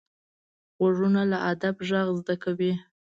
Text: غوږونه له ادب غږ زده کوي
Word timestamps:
غوږونه 0.77 1.21
له 1.31 1.37
ادب 1.51 1.75
غږ 1.89 2.07
زده 2.19 2.35
کوي 2.43 2.73